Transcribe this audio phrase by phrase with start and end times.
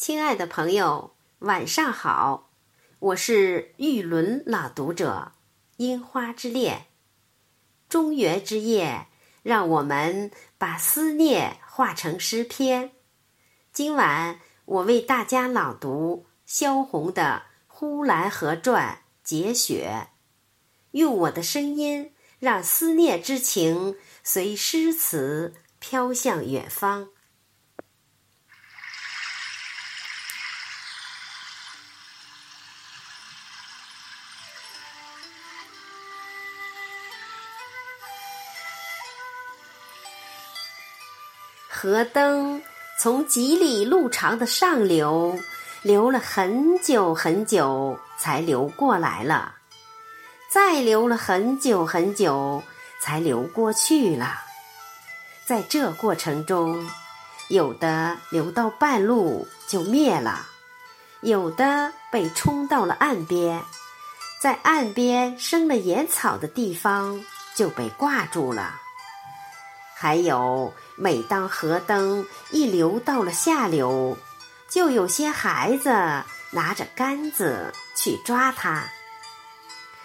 [0.00, 2.52] 亲爱的朋友，晚上好！
[3.00, 5.32] 我是玉轮朗读者，
[5.76, 6.86] 樱花之恋。
[7.86, 9.08] 中元之夜，
[9.42, 12.92] 让我们把思念化成诗篇。
[13.74, 20.08] 今晚我为大家朗读萧红的《呼兰河传》节选，
[20.92, 27.10] 用我的声音，让思念之情随诗词飘向远方。
[41.82, 42.60] 河灯
[42.98, 45.40] 从几里路长的上流
[45.80, 49.54] 流了很久很久，才流过来了；
[50.52, 52.62] 再流了很久很久，
[53.00, 54.42] 才流过去了。
[55.46, 56.86] 在这过程中，
[57.48, 60.48] 有的流到半路就灭了，
[61.22, 63.62] 有的被冲到了岸边，
[64.38, 68.74] 在岸边生了野草的地方就被挂住了。
[70.02, 74.16] 还有，每当河灯一流到了下流，
[74.66, 75.90] 就有些孩子
[76.52, 78.84] 拿着杆子去抓它；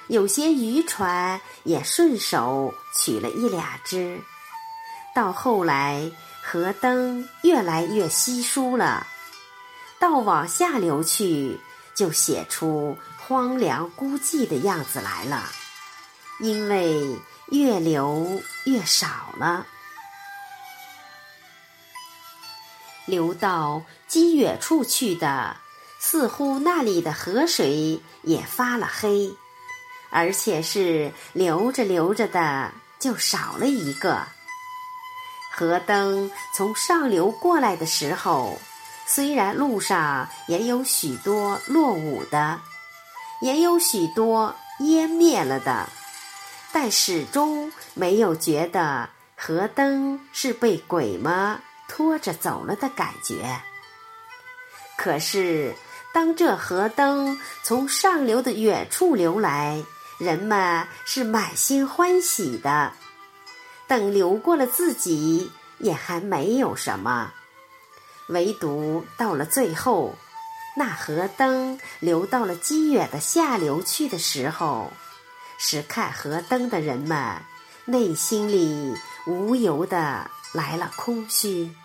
[0.07, 4.19] 有些渔船也顺手取了一俩只。
[5.15, 6.11] 到后来，
[6.43, 9.07] 河灯越来越稀疏了，
[9.97, 11.57] 到往下流去，
[11.93, 15.45] 就写出荒凉孤寂的样子来了，
[16.41, 19.65] 因为越流越少了。
[23.05, 25.57] 流到极远处去的，
[25.99, 29.33] 似乎那里的河水也发了黑，
[30.09, 34.23] 而且是流着流着的就少了一个。
[35.51, 38.59] 河灯从上流过来的时候，
[39.07, 42.59] 虽然路上也有许多落伍的，
[43.41, 45.87] 也有许多湮灭了的，
[46.73, 51.61] 但始终没有觉得河灯是被鬼吗？
[51.87, 53.61] 拖着走了的感觉。
[54.97, 55.75] 可是，
[56.13, 59.83] 当这河灯从上流的远处流来，
[60.17, 62.93] 人们是满心欢喜的。
[63.87, 67.33] 等流过了自己，也还没有什么。
[68.29, 70.15] 唯独到了最后，
[70.77, 74.91] 那河灯流到了极远的下流去的时候，
[75.57, 77.35] 使看河灯的人们
[77.85, 78.95] 内心里
[79.27, 80.31] 无由的。
[80.55, 81.75] 来了空虚，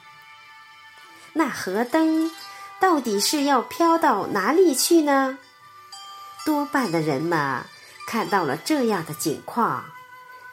[1.32, 2.30] 那河灯
[2.78, 5.38] 到底是要飘到哪里去呢？
[6.46, 7.64] 多半的人们
[8.06, 9.84] 看到了这样的景况，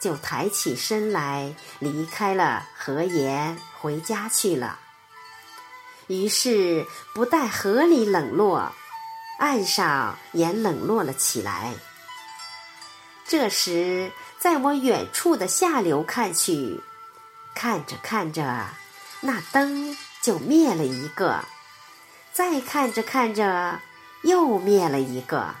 [0.00, 4.78] 就抬起身来离开了河沿，回家去了。
[6.08, 6.84] 于是，
[7.14, 8.72] 不但河里冷落，
[9.38, 11.74] 岸上也冷落了起来。
[13.26, 16.80] 这时，在我远处的下流看去。
[17.60, 18.68] 看着看着，
[19.20, 21.44] 那灯就灭了一个；
[22.32, 23.80] 再看着看着，
[24.22, 25.56] 又灭了一个；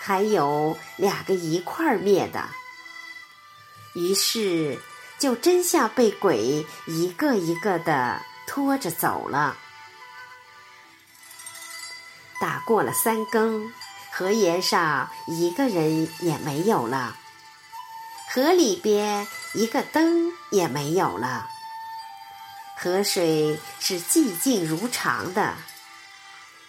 [0.00, 2.48] 还有两个一块儿灭的。
[3.94, 4.80] 于是，
[5.16, 9.56] 就真像被鬼一个一个的拖着走了。
[12.40, 13.72] 打过了三更，
[14.10, 17.16] 河沿上一个人也没有了。
[18.28, 21.48] 河里边一个灯也没有了，
[22.76, 25.54] 河水是寂静如常的，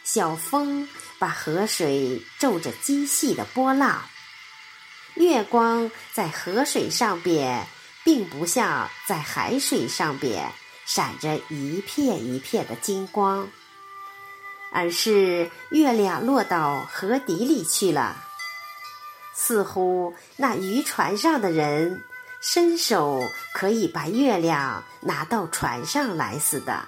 [0.03, 0.88] 小风
[1.19, 4.03] 把河水皱着极细的波浪，
[5.16, 7.68] 月光在河水上边，
[8.06, 10.51] 并不像在海水上边
[10.85, 13.50] 闪着一片一片的金光，
[14.72, 18.24] 而是月亮落到河底里去了。
[19.40, 22.03] 似乎那渔船上的人
[22.42, 23.22] 伸手
[23.53, 26.88] 可以把月亮拿到船上来似的。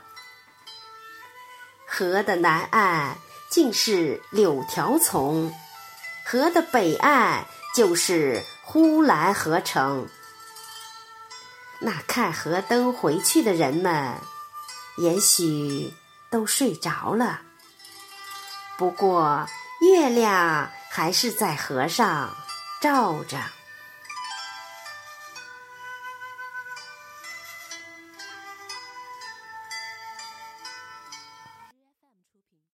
[1.85, 3.19] 河的南岸
[3.49, 5.53] 竟是柳条丛，
[6.25, 10.09] 河的北岸就是呼兰河城。
[11.79, 14.15] 那看河灯回去的人们，
[14.97, 15.93] 也许
[16.31, 17.41] 都睡着了。
[18.75, 19.47] 不过
[19.81, 20.71] 月亮。
[20.89, 22.35] 还是在河上
[22.81, 23.58] 照着。